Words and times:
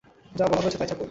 যা 0.35 0.45
বলা 0.47 0.61
হয়েছে 0.61 0.77
তাই 0.77 0.87
ছাপুন। 0.87 0.99